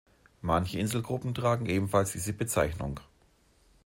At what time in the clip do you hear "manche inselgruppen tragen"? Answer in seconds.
0.41-1.67